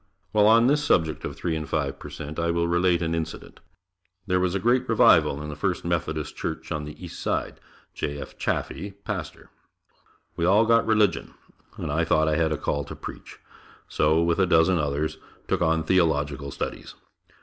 [0.31, 3.59] While on this subject of three and five per cent, I will relate an incident.
[4.25, 7.59] There was a great revival in the First Methodist Church on the East Side,
[7.93, 8.19] J.
[8.19, 8.35] F.
[8.35, 9.51] Chaffee, pastor.
[10.35, 11.35] We all got religion,
[11.77, 13.37] and I thought I had a call to preach,
[13.87, 16.95] so with a dozen others, took on theological studies.